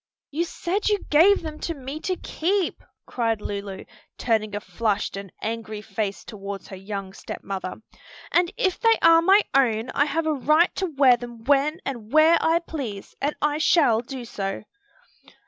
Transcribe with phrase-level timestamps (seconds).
[0.31, 3.85] "You said you gave them to me to keep!" cried Lulu,
[4.17, 7.75] turning a flushed and angry face toward her young step mother;
[8.31, 12.11] "and if they are my own, I have a right to wear them when and
[12.11, 14.63] where I please, and I shall do so."